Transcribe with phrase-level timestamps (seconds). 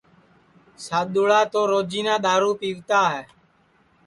[0.85, 3.23] سادؔوݪا تو روجینا دؔارو پِیوتا ہے